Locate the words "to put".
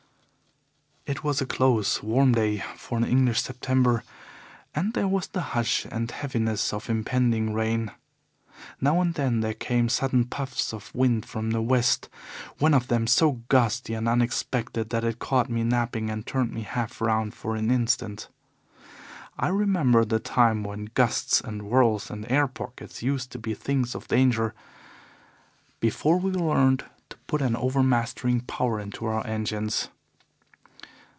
27.09-27.41